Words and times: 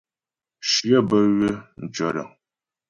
Shyə 0.71 0.99
bə́ 1.09 1.21
ywə̌ 1.35 1.51
tʉ̂ɔdəŋ. 1.93 2.29